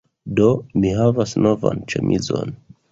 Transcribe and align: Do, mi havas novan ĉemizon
Do, 0.39 0.47
mi 0.79 0.95
havas 1.01 1.37
novan 1.47 1.87
ĉemizon 1.95 2.61